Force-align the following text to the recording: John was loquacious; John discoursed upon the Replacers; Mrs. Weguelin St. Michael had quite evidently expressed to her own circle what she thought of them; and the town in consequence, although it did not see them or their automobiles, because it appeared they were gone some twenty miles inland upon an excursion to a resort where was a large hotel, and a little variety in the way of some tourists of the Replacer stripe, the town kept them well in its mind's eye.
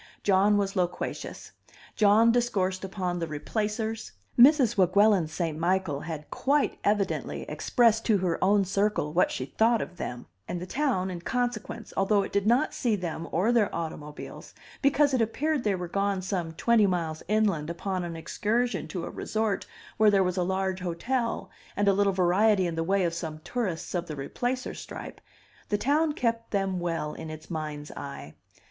John 0.23 0.57
was 0.57 0.75
loquacious; 0.75 1.51
John 1.95 2.31
discoursed 2.31 2.83
upon 2.83 3.19
the 3.19 3.27
Replacers; 3.27 4.13
Mrs. 4.35 4.75
Weguelin 4.75 5.27
St. 5.27 5.55
Michael 5.55 5.99
had 5.99 6.31
quite 6.31 6.79
evidently 6.83 7.43
expressed 7.43 8.03
to 8.05 8.17
her 8.17 8.43
own 8.43 8.65
circle 8.65 9.13
what 9.13 9.29
she 9.29 9.45
thought 9.45 9.79
of 9.79 9.97
them; 9.97 10.25
and 10.47 10.59
the 10.59 10.65
town 10.65 11.11
in 11.11 11.21
consequence, 11.21 11.93
although 11.95 12.23
it 12.23 12.31
did 12.33 12.47
not 12.47 12.73
see 12.73 12.95
them 12.95 13.27
or 13.31 13.51
their 13.51 13.69
automobiles, 13.75 14.55
because 14.81 15.13
it 15.13 15.21
appeared 15.21 15.63
they 15.63 15.75
were 15.75 15.87
gone 15.87 16.23
some 16.23 16.51
twenty 16.53 16.87
miles 16.87 17.21
inland 17.27 17.69
upon 17.69 18.03
an 18.03 18.15
excursion 18.15 18.87
to 18.87 19.05
a 19.05 19.09
resort 19.11 19.67
where 19.97 20.23
was 20.23 20.35
a 20.35 20.41
large 20.41 20.79
hotel, 20.79 21.51
and 21.77 21.87
a 21.87 21.93
little 21.93 22.11
variety 22.11 22.65
in 22.65 22.73
the 22.73 22.83
way 22.83 23.03
of 23.03 23.13
some 23.13 23.37
tourists 23.43 23.93
of 23.93 24.07
the 24.07 24.15
Replacer 24.15 24.75
stripe, 24.75 25.21
the 25.69 25.77
town 25.77 26.11
kept 26.13 26.49
them 26.49 26.79
well 26.79 27.13
in 27.13 27.29
its 27.29 27.51
mind's 27.51 27.91
eye. 27.91 28.33